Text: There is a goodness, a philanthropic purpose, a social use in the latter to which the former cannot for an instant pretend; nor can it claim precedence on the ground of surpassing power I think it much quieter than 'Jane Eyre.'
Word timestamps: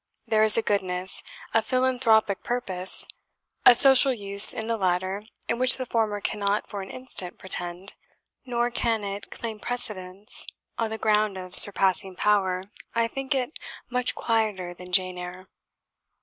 There 0.25 0.41
is 0.41 0.57
a 0.57 0.63
goodness, 0.63 1.21
a 1.53 1.61
philanthropic 1.61 2.41
purpose, 2.43 3.05
a 3.67 3.75
social 3.75 4.11
use 4.11 4.51
in 4.51 4.65
the 4.65 4.75
latter 4.75 5.21
to 5.47 5.53
which 5.55 5.77
the 5.77 5.85
former 5.85 6.19
cannot 6.19 6.67
for 6.67 6.81
an 6.81 6.89
instant 6.89 7.37
pretend; 7.37 7.93
nor 8.43 8.71
can 8.71 9.03
it 9.03 9.29
claim 9.29 9.59
precedence 9.59 10.47
on 10.75 10.89
the 10.89 10.97
ground 10.97 11.37
of 11.37 11.53
surpassing 11.53 12.15
power 12.15 12.63
I 12.95 13.07
think 13.09 13.35
it 13.35 13.59
much 13.91 14.15
quieter 14.15 14.73
than 14.73 14.91
'Jane 14.91 15.19
Eyre.' 15.19 15.47